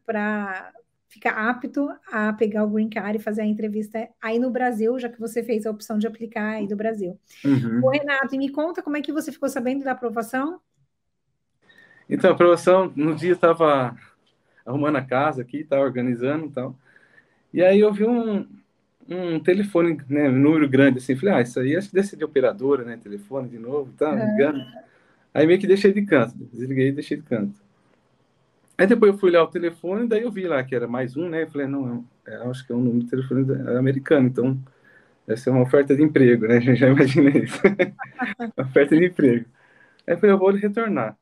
ficar 1.09 1.49
apto 1.49 1.89
a 2.11 2.33
pegar 2.33 2.65
o 2.65 2.71
Green 2.71 2.89
Card 2.89 3.19
e 3.19 3.23
fazer 3.23 3.43
a 3.43 3.47
entrevista 3.47 4.09
aí 4.21 4.39
no 4.39 4.51
Brasil, 4.51 4.99
já 4.99 5.09
que 5.09 5.21
você 5.21 5.43
fez 5.43 5.67
a 5.67 5.71
opção 5.71 5.99
de 5.99 6.07
aplicar 6.07 6.55
aí 6.55 6.67
do 6.67 6.77
Brasil. 6.77 7.19
Uhum. 7.45 7.89
Renato, 7.91 8.35
e 8.35 8.39
me 8.39 8.49
conta 8.49 8.83
como 8.83 8.97
é 8.97 9.01
que 9.01 9.13
você 9.13 9.31
ficou 9.31 9.49
sabendo 9.49 9.85
da 9.85 9.93
aprovação? 9.93 10.61
Então, 12.09 12.31
a 12.31 12.33
aprovação, 12.35 12.93
no 12.95 13.15
dia 13.15 13.33
estava 13.33 13.97
arrumando 14.65 14.97
a 14.97 15.03
casa 15.03 15.43
aqui, 15.43 15.59
estava 15.59 15.83
organizando 15.83 16.47
e 16.47 16.51
tal, 16.51 16.77
e 17.53 17.63
aí 17.63 17.81
eu 17.81 17.93
vi 17.93 18.05
um, 18.05 18.47
um 19.09 19.39
telefone, 19.41 19.99
né, 20.09 20.29
um 20.29 20.33
número 20.33 20.69
grande, 20.69 20.99
assim, 20.99 21.15
falei, 21.17 21.35
ah, 21.37 21.41
isso 21.41 21.61
aí 21.61 21.77
acho 21.77 21.89
que 21.89 21.95
deve 21.95 22.09
ser 22.09 22.17
de 22.17 22.25
operadora, 22.25 22.85
né, 22.85 22.97
telefone 22.97 23.49
de 23.49 23.59
novo, 23.59 23.93
tá, 23.97 24.13
ligando. 24.13 24.59
Uhum. 24.59 24.85
Aí 25.33 25.47
meio 25.47 25.59
que 25.59 25.67
deixei 25.67 25.93
de 25.93 26.03
canto, 26.03 26.35
desliguei 26.53 26.89
e 26.89 26.93
deixei 26.93 27.17
de 27.17 27.23
canto. 27.23 27.55
Aí 28.77 28.87
depois 28.87 29.13
eu 29.13 29.19
fui 29.19 29.31
olhar 29.31 29.45
o 29.45 29.49
telefone, 29.49 30.09
daí 30.09 30.23
eu 30.23 30.33
vi 30.33 30.49
lá 30.49 30.63
que 30.65 30.75
era 30.75 30.89
mais 30.89 31.17
um, 31.17 31.29
né? 31.29 31.45
Eu 31.45 31.51
falei, 31.51 31.67
não, 31.69 32.05
é, 32.27 32.37
acho 32.49 32.67
que 32.67 32.73
é 32.73 32.77
um 32.77 32.81
número 32.81 33.05
de 33.05 33.11
telefone 33.11 33.47
americano, 33.79 34.27
então 34.27 34.59
essa 35.29 35.49
é 35.49 35.53
uma 35.53 35.63
oferta 35.63 35.95
de 35.95 36.03
emprego, 36.03 36.47
né? 36.47 36.61
Já 36.75 36.89
imaginei 36.89 37.45
isso. 37.45 37.61
oferta 38.59 38.97
de 38.97 39.07
emprego. 39.07 39.47
Aí 40.07 40.15
eu 40.15 40.19
falei, 40.19 40.35
eu 40.35 40.39
vou 40.39 40.51
retornar. 40.51 41.17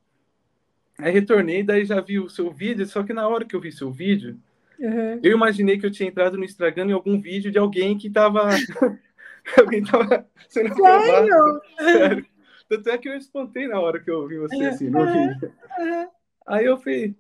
Aí 1.03 1.13
retornei, 1.13 1.63
daí 1.63 1.85
já 1.85 2.01
vi 2.01 2.19
o 2.19 2.29
seu 2.29 2.51
vídeo, 2.51 2.87
só 2.87 3.03
que 3.03 3.13
na 3.13 3.27
hora 3.27 3.45
que 3.45 3.57
eu 3.57 3.61
vi 3.61 3.73
seu 3.73 3.91
vídeo, 3.91 4.39
uhum. 4.79 5.21
eu 5.23 5.33
imaginei 5.33 5.79
que 5.79 5.85
eu 5.85 5.91
tinha 5.91 6.09
entrado 6.09 6.39
no 6.39 6.45
Instagram 6.45 6.87
em 6.87 6.93
algum 6.93 7.21
vídeo 7.21 7.51
de 7.51 7.59
alguém 7.59 7.99
que 7.99 8.09
tava. 8.09 8.49
alguém 9.59 9.83
tava 9.83 10.27
sendo 10.49 10.75
Sério? 10.75 11.61
Sério? 11.77 12.27
Tanto 12.69 12.89
é 12.89 12.99
que 12.99 13.09
eu 13.09 13.17
espantei 13.17 13.67
na 13.67 13.81
hora 13.81 13.99
que 13.99 14.11
eu 14.11 14.27
vi 14.29 14.39
você, 14.39 14.65
assim, 14.65 14.89
no 14.89 15.05
vídeo. 15.05 15.53
Uhum. 15.79 16.09
Aí 16.47 16.65
eu 16.65 16.79
falei, 16.79 17.17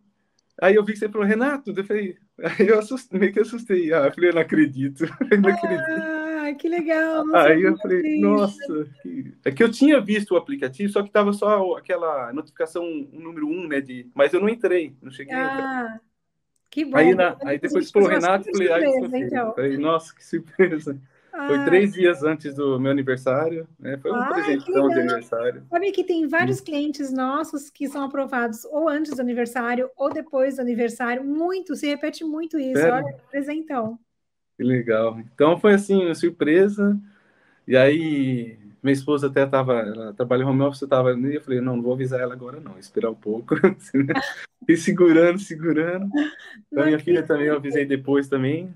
Aí 0.60 0.74
eu 0.76 0.84
vi 0.84 0.92
que 0.92 0.98
você 0.98 1.08
falou, 1.08 1.26
Renato, 1.26 1.72
eu 1.76 1.84
falei, 1.84 2.16
aí 2.38 2.68
eu 2.68 2.78
assustei, 2.78 3.18
meio 3.18 3.32
que 3.32 3.40
assustei. 3.40 3.92
Ah, 3.92 4.06
eu 4.06 4.12
falei, 4.12 4.30
eu 4.30 4.34
não 4.34 4.42
acredito, 4.42 5.04
eu 5.30 5.40
não 5.40 5.50
acredito. 5.50 6.21
Ah, 6.42 6.52
que 6.54 6.68
legal. 6.68 7.24
Aí 7.34 7.62
eu 7.62 7.76
falei, 7.76 8.18
nossa, 8.20 8.88
que... 9.02 9.32
é 9.44 9.50
que 9.50 9.62
eu 9.62 9.70
tinha 9.70 10.00
visto 10.00 10.32
o 10.32 10.36
aplicativo, 10.36 10.92
só 10.92 11.02
que 11.02 11.10
tava 11.10 11.32
só 11.32 11.76
aquela 11.76 12.32
notificação 12.32 12.84
número 13.12 13.46
um, 13.46 13.68
né, 13.68 13.80
de... 13.80 14.10
mas 14.14 14.32
eu 14.32 14.40
não 14.40 14.48
entrei, 14.48 14.96
não 15.00 15.10
cheguei 15.10 15.34
ah, 15.34 16.00
Que 16.68 16.84
bom. 16.84 16.96
Aí, 16.96 17.14
na... 17.14 17.36
aí 17.44 17.58
depois 17.58 17.90
falou 17.90 18.08
Renato, 18.08 18.50
falei, 18.50 18.68
surpresa, 18.68 19.18
então. 19.18 19.54
falei, 19.54 19.76
nossa, 19.76 20.14
que 20.14 20.24
surpresa. 20.24 21.00
Foi 21.30 21.56
ah. 21.56 21.64
três 21.64 21.94
dias 21.94 22.22
antes 22.22 22.54
do 22.54 22.78
meu 22.78 22.92
aniversário, 22.92 23.66
né? 23.78 23.96
Foi 23.96 24.10
um 24.10 24.16
ah, 24.16 24.34
presente 24.34 24.66
de 24.66 24.78
aniversário. 24.78 25.64
Sabe 25.70 25.90
que 25.90 26.04
tem 26.04 26.28
vários 26.28 26.60
hum. 26.60 26.64
clientes 26.64 27.10
nossos 27.10 27.70
que 27.70 27.88
são 27.88 28.04
aprovados 28.04 28.66
ou 28.66 28.86
antes 28.86 29.14
do 29.16 29.22
aniversário 29.22 29.88
ou 29.96 30.12
depois 30.12 30.56
do 30.56 30.60
aniversário. 30.60 31.24
Muito, 31.24 31.74
se 31.74 31.86
repete 31.86 32.22
muito 32.22 32.58
isso. 32.58 32.82
Sério? 32.82 33.06
Olha, 33.06 33.16
presentão. 33.30 33.98
Que 34.56 34.62
legal. 34.62 35.18
Então 35.34 35.58
foi 35.58 35.74
assim, 35.74 36.04
uma 36.04 36.14
surpresa. 36.14 36.98
E 37.66 37.76
aí, 37.76 38.58
minha 38.82 38.92
esposa 38.92 39.28
até 39.28 39.44
estava, 39.44 39.78
ela 39.80 40.12
trabalha 40.12 40.42
em 40.42 40.46
home 40.46 40.62
office, 40.62 40.82
estava 40.82 41.10
ali, 41.10 41.36
eu 41.36 41.40
falei, 41.40 41.60
não, 41.60 41.76
não 41.76 41.82
vou 41.82 41.94
avisar 41.94 42.20
ela 42.20 42.34
agora 42.34 42.60
não, 42.60 42.78
esperar 42.78 43.10
um 43.10 43.14
pouco. 43.14 43.54
e 44.68 44.76
segurando, 44.76 45.38
segurando. 45.38 46.08
Então, 46.72 46.86
minha 46.86 46.98
filha 46.98 47.22
também 47.22 47.46
eu 47.46 47.56
avisei 47.56 47.84
depois 47.84 48.28
também. 48.28 48.72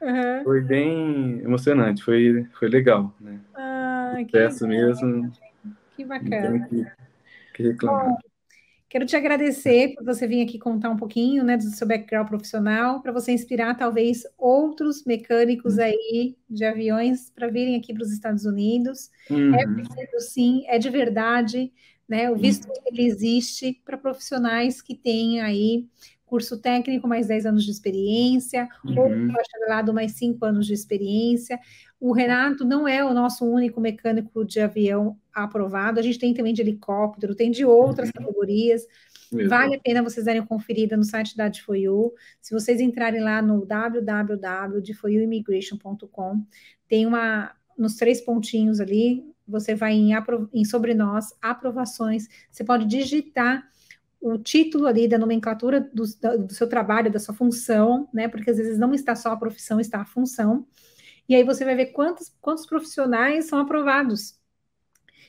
Uhum. 0.00 0.44
Foi 0.44 0.60
bem 0.62 1.40
emocionante, 1.40 2.02
foi, 2.02 2.46
foi 2.58 2.68
legal, 2.68 3.14
né? 3.20 3.38
Ah, 3.54 4.14
que 4.26 4.66
mesmo. 4.66 5.30
Que 5.94 6.04
bacana. 6.04 6.66
Que, 6.68 6.86
que 7.54 7.62
reclamar. 7.62 8.08
Bom, 8.08 8.18
quero 8.94 9.06
te 9.06 9.16
agradecer 9.16 9.92
por 9.96 10.04
você 10.04 10.24
vir 10.24 10.44
aqui 10.44 10.56
contar 10.56 10.88
um 10.88 10.96
pouquinho 10.96 11.42
né, 11.42 11.56
do 11.56 11.64
seu 11.64 11.84
background 11.84 12.28
profissional, 12.28 13.02
para 13.02 13.10
você 13.10 13.32
inspirar 13.32 13.76
talvez 13.76 14.22
outros 14.38 15.04
mecânicos 15.04 15.78
uhum. 15.78 15.82
aí 15.82 16.36
de 16.48 16.64
aviões 16.64 17.28
para 17.28 17.48
virem 17.48 17.74
aqui 17.74 17.92
para 17.92 18.04
os 18.04 18.12
Estados 18.12 18.44
Unidos. 18.44 19.10
É 19.28 19.34
uhum. 19.34 19.54
É 19.56 19.66
preciso 19.66 20.20
sim, 20.20 20.62
é 20.68 20.78
de 20.78 20.88
verdade, 20.90 21.72
né? 22.08 22.30
O 22.30 22.36
visto 22.36 22.68
uhum. 22.68 22.74
ele 22.86 23.04
existe 23.04 23.82
para 23.84 23.98
profissionais 23.98 24.80
que 24.80 24.94
têm 24.94 25.40
aí 25.40 25.88
curso 26.34 26.58
técnico, 26.58 27.06
mais 27.06 27.28
10 27.28 27.46
anos 27.46 27.64
de 27.64 27.70
experiência, 27.70 28.68
uhum. 28.84 28.98
ou 28.98 29.08
bacharelado, 29.32 29.94
mais 29.94 30.14
5 30.14 30.44
anos 30.44 30.66
de 30.66 30.74
experiência. 30.74 31.60
O 32.00 32.12
Renato 32.12 32.64
não 32.64 32.88
é 32.88 33.04
o 33.04 33.14
nosso 33.14 33.46
único 33.46 33.80
mecânico 33.80 34.44
de 34.44 34.58
avião 34.58 35.16
aprovado, 35.32 36.00
a 36.00 36.02
gente 36.02 36.18
tem 36.18 36.34
também 36.34 36.52
de 36.52 36.60
helicóptero, 36.60 37.36
tem 37.36 37.52
de 37.52 37.64
outras 37.64 38.08
uhum. 38.08 38.14
categorias. 38.14 38.84
Mesmo. 39.30 39.48
Vale 39.48 39.76
a 39.76 39.80
pena 39.80 40.02
vocês 40.02 40.26
darem 40.26 40.40
uma 40.40 40.48
conferida 40.48 40.96
no 40.96 41.04
site 41.04 41.36
da 41.36 41.48
Difoyu. 41.48 42.12
Se 42.40 42.52
vocês 42.52 42.80
entrarem 42.80 43.20
lá 43.20 43.40
no 43.40 43.64
www.difoyuimmigration.com, 43.64 46.44
tem 46.88 47.06
uma 47.06 47.52
nos 47.78 47.94
três 47.94 48.20
pontinhos 48.20 48.80
ali, 48.80 49.24
você 49.46 49.76
vai 49.76 49.92
em, 49.92 50.10
em 50.52 50.64
sobre 50.64 50.94
nós, 50.94 51.32
aprovações, 51.40 52.26
você 52.50 52.64
pode 52.64 52.86
digitar 52.86 53.72
o 54.24 54.38
título 54.38 54.86
ali 54.86 55.06
da 55.06 55.18
nomenclatura 55.18 55.80
do, 55.92 56.04
do, 56.38 56.54
seu 56.54 56.66
trabalho, 56.66 57.12
da 57.12 57.18
sua 57.18 57.34
função, 57.34 58.08
né? 58.10 58.26
Porque 58.26 58.50
às 58.50 58.56
vezes 58.56 58.78
não 58.78 58.94
está 58.94 59.14
só 59.14 59.32
a 59.32 59.36
profissão, 59.36 59.78
está 59.78 60.00
a 60.00 60.06
função. 60.06 60.66
E 61.28 61.34
aí 61.34 61.44
você 61.44 61.62
vai 61.62 61.76
ver 61.76 61.86
quantos, 61.86 62.34
quantos 62.40 62.64
profissionais 62.64 63.44
são 63.44 63.58
aprovados. 63.58 64.40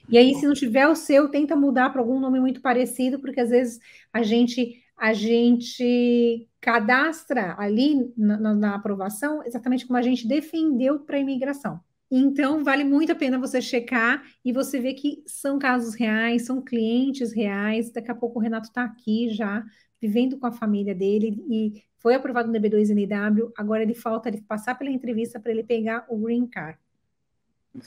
E 0.08 0.18
aí, 0.18 0.34
se 0.36 0.48
não 0.48 0.54
tiver 0.54 0.88
o 0.88 0.96
seu, 0.96 1.28
tenta 1.28 1.58
mudar 1.58 1.90
para 1.90 2.00
algum 2.00 2.20
nome 2.22 2.40
muito 2.40 2.62
parecido, 2.62 3.20
porque 3.20 3.42
às 3.42 3.50
vezes 3.50 3.80
a 4.14 4.24
gente 4.24 4.82
a 4.98 5.12
gente 5.12 6.48
cadastra 6.62 7.54
ali 7.60 8.14
na, 8.16 8.38
na, 8.38 8.56
na 8.56 8.76
aprovação 8.76 9.44
exatamente 9.44 9.86
como 9.86 9.98
a 9.98 10.02
gente 10.02 10.26
defendeu 10.26 11.02
para 11.02 11.18
a 11.18 11.20
imigração. 11.20 11.82
Então, 12.10 12.64
vale 12.64 12.84
muito 12.84 13.12
a 13.12 13.16
pena 13.16 13.40
você 13.40 13.62
checar 13.62 14.24
e 14.44 14.54
você 14.54 14.80
ver 14.80 14.94
que 14.94 15.24
são 15.26 15.58
casos 15.58 15.96
reais, 15.96 16.46
são 16.46 16.62
clientes 16.62 17.34
reais. 17.34 17.92
Daqui 17.92 18.12
a 18.12 18.16
pouco 18.16 18.40
o 18.40 18.42
Renato 18.42 18.68
está 18.68 18.84
aqui 18.84 19.30
já, 19.30 19.64
vivendo 20.00 20.38
com 20.38 20.46
a 20.46 20.52
família 20.52 20.94
dele 20.94 21.44
e 21.50 21.84
foi 21.98 22.14
aprovado 22.14 22.52
no 22.52 22.60
DB2NW. 22.60 23.52
Agora 23.58 23.82
ele 23.82 23.96
falta 23.96 24.30
ele 24.30 24.42
passar 24.42 24.76
pela 24.76 24.92
entrevista 24.92 25.40
para 25.40 25.52
ele 25.52 25.64
pegar 25.64 26.06
o 26.08 26.18
Green 26.18 26.48
Card. 26.48 26.78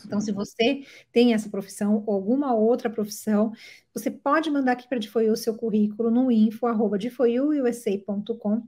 Então, 0.05 0.21
se 0.21 0.33
você 0.33 0.83
tem 1.13 1.33
essa 1.33 1.49
profissão 1.49 2.03
ou 2.07 2.15
alguma 2.15 2.53
outra 2.55 2.91
profissão, 2.91 3.53
você 3.95 4.11
pode 4.11 4.51
mandar 4.51 4.73
aqui 4.73 4.89
para 4.89 4.99
a 4.99 5.33
o 5.33 5.37
seu 5.37 5.55
currículo 5.55 6.11
no 6.11 6.31
info.difoiuusa.com 6.31 8.63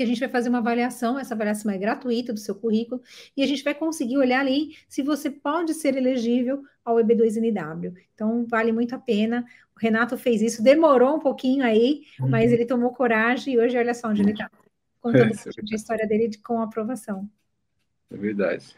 que 0.00 0.04
a 0.04 0.06
gente 0.06 0.18
vai 0.20 0.30
fazer 0.30 0.48
uma 0.48 0.60
avaliação, 0.60 1.18
essa 1.18 1.34
avaliação 1.34 1.70
é 1.70 1.76
gratuita 1.76 2.32
do 2.32 2.40
seu 2.40 2.54
currículo, 2.54 3.02
e 3.36 3.42
a 3.42 3.46
gente 3.46 3.62
vai 3.62 3.74
conseguir 3.74 4.16
olhar 4.16 4.40
ali 4.40 4.74
se 4.88 5.02
você 5.02 5.30
pode 5.30 5.74
ser 5.74 5.94
elegível 5.94 6.62
ao 6.82 6.96
EB2NW. 6.96 7.92
Então, 8.14 8.46
vale 8.48 8.72
muito 8.72 8.94
a 8.94 8.98
pena. 8.98 9.44
O 9.76 9.78
Renato 9.78 10.16
fez 10.16 10.40
isso, 10.40 10.62
demorou 10.62 11.16
um 11.16 11.18
pouquinho 11.18 11.62
aí, 11.62 12.04
mas 12.18 12.46
uhum. 12.46 12.54
ele 12.54 12.64
tomou 12.64 12.94
coragem 12.94 13.52
e 13.52 13.58
hoje 13.58 13.76
olha 13.76 13.92
só 13.92 14.08
onde 14.08 14.22
ele 14.22 14.32
está, 14.32 14.50
contando 15.02 15.34
é, 15.34 15.72
a 15.72 15.74
história 15.74 16.08
dele 16.08 16.28
de, 16.28 16.38
com 16.38 16.62
aprovação. 16.62 17.28
É 18.10 18.16
verdade. 18.16 18.74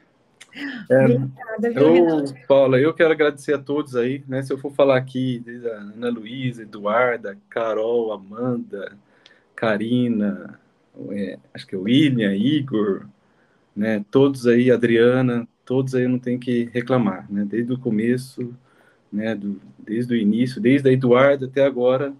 É, 0.91 1.05
Obrigada, 1.05 1.69
eu, 1.69 2.25
Paula, 2.49 2.81
eu 2.81 2.93
quero 2.93 3.13
agradecer 3.13 3.55
a 3.55 3.59
todos 3.59 3.95
aí, 3.95 4.25
né? 4.27 4.43
Se 4.43 4.53
eu 4.53 4.59
for 4.59 4.73
falar 4.73 4.97
aqui, 4.97 5.39
desde 5.39 5.69
a 5.69 5.77
Ana 5.77 6.11
Luísa, 6.11 6.63
Eduarda, 6.63 7.39
Carol, 7.49 8.13
Amanda, 8.13 8.99
Karina, 9.55 10.61
é, 11.11 11.39
acho 11.55 11.67
que 11.67 11.75
é 11.75 11.79
o 11.79 11.83
William, 11.83 12.35
Igor, 12.35 13.07
né, 13.75 14.05
todos 14.11 14.47
aí, 14.47 14.71
Adriana, 14.71 15.49
todos 15.65 15.95
aí 15.95 16.07
não 16.07 16.19
tem 16.19 16.39
que 16.39 16.65
reclamar, 16.73 17.27
né, 17.31 17.45
desde 17.45 17.73
o 17.73 17.79
começo, 17.79 18.55
né, 19.13 19.35
do, 19.35 19.61
desde 19.79 20.15
o 20.15 20.17
início, 20.17 20.61
desde 20.61 20.89
a 20.89 20.93
Eduarda 20.93 21.47
até 21.47 21.65
agora, 21.65 22.15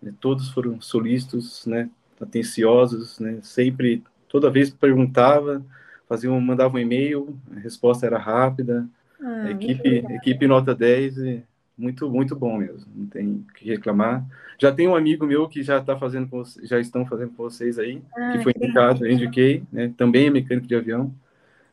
né, 0.00 0.12
todos 0.20 0.50
foram 0.50 0.80
solícitos, 0.80 1.66
né, 1.66 1.88
atenciosos, 2.20 3.18
né, 3.18 3.38
sempre, 3.42 4.02
toda 4.28 4.50
vez 4.50 4.70
perguntava, 4.70 5.64
faziam, 6.08 6.38
mandavam 6.40 6.78
um 6.78 6.82
e-mail, 6.82 7.38
a 7.56 7.58
resposta 7.58 8.06
era 8.06 8.18
rápida, 8.18 8.86
ah, 9.20 9.44
a 9.44 9.50
equipe, 9.50 10.04
equipe 10.10 10.46
nota 10.46 10.74
10, 10.74 11.16
e 11.18 11.42
muito, 11.76 12.08
muito 12.08 12.36
bom 12.36 12.56
mesmo, 12.56 12.86
não 12.94 13.06
tem 13.06 13.26
o 13.28 13.52
que 13.54 13.68
reclamar. 13.68 14.24
Já 14.58 14.72
tem 14.72 14.86
um 14.86 14.94
amigo 14.94 15.26
meu 15.26 15.48
que 15.48 15.62
já 15.62 15.78
está 15.78 15.96
fazendo, 15.96 16.28
com, 16.28 16.42
já 16.62 16.78
estão 16.78 17.04
fazendo 17.04 17.30
com 17.30 17.42
vocês 17.42 17.78
aí, 17.78 18.00
ah, 18.16 18.32
que 18.32 18.42
foi 18.42 18.52
indicado, 18.56 19.04
eu 19.04 19.10
indiquei, 19.10 19.64
né? 19.72 19.92
Também 19.96 20.26
é 20.26 20.30
mecânico 20.30 20.66
de 20.66 20.76
avião, 20.76 21.12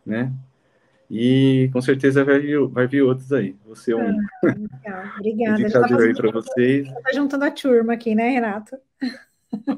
né? 0.06 0.32
E 1.10 1.70
com 1.74 1.82
certeza 1.82 2.24
vai 2.24 2.40
vir, 2.40 2.66
vai 2.68 2.88
vir 2.88 3.02
outros 3.02 3.32
aí. 3.34 3.56
Você 3.66 3.92
é 3.92 3.96
um 3.96 4.10
ah, 4.10 4.46
legal. 4.46 5.04
Obrigada. 5.20 5.70
Já 5.70 5.82
tá 5.82 6.00
aí 6.00 6.16
para 6.16 6.32
vocês. 6.32 6.88
Já 6.88 6.94
está 6.94 7.12
juntando 7.14 7.46
a 7.46 7.52
turma 7.52 7.94
aqui, 7.94 8.16
né, 8.16 8.30
Renato? 8.30 8.78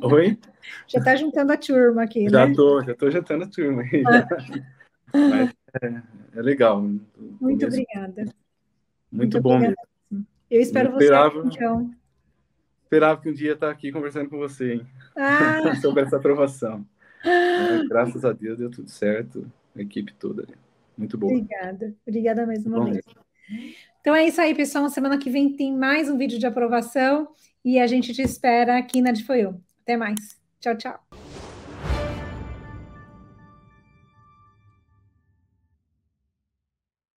Oi? 0.02 0.38
Já 0.88 1.00
está 1.00 1.16
juntando 1.16 1.52
a 1.52 1.58
turma 1.58 2.04
aqui, 2.04 2.30
já 2.30 2.48
né? 2.48 2.54
Tô, 2.56 2.82
já 2.84 2.94
estou 2.94 3.12
juntando 3.12 3.44
a 3.44 3.48
turma. 3.48 3.84
Mas 5.14 5.54
é, 5.82 6.02
é 6.38 6.42
legal. 6.42 6.82
Muito 6.82 7.66
obrigada. 7.66 8.22
Muito, 8.22 8.34
Muito 9.12 9.42
bom 9.42 9.56
obrigada. 9.56 9.93
Eu 10.54 10.62
espero 10.62 10.90
Eu 10.92 10.98
esperava- 11.00 11.30
você 11.32 11.48
aqui, 11.48 11.56
então. 11.58 11.92
Esperava 12.84 13.20
que 13.22 13.30
um 13.30 13.34
dia 13.34 13.54
estar 13.54 13.72
aqui 13.72 13.92
conversando 13.92 14.30
com 14.30 14.38
você, 14.38 14.74
hein? 14.74 14.88
Ah, 15.16 15.74
sobre 15.82 16.04
essa 16.04 16.18
aprovação. 16.18 16.86
Mas, 17.26 17.88
graças 17.88 18.24
a 18.24 18.32
Deus 18.34 18.60
deu 18.60 18.70
tudo 18.70 18.88
certo, 18.90 19.52
a 19.76 19.82
equipe 19.82 20.14
toda. 20.14 20.46
Muito 20.96 21.18
boa. 21.18 21.34
obrigada. 21.34 21.96
Obrigada 22.06 22.46
mesmo, 22.46 22.70
Bom 22.70 22.84
mesmo. 22.84 23.02
Então 24.00 24.14
é 24.14 24.28
isso 24.28 24.40
aí, 24.40 24.54
pessoal. 24.54 24.88
Semana 24.90 25.18
que 25.18 25.30
vem 25.32 25.56
tem 25.56 25.76
mais 25.76 26.08
um 26.08 26.18
vídeo 26.18 26.38
de 26.38 26.46
aprovação 26.46 27.30
e 27.66 27.80
a 27.80 27.88
gente 27.88 28.14
te 28.14 28.22
espera 28.22 28.78
aqui 28.78 29.02
na 29.02 29.12
de 29.12 29.24
Foi 29.24 29.42
Eu. 29.42 29.60
Até 29.82 29.98
mais. 29.98 30.40
Tchau, 30.60 30.78
tchau. 30.78 31.23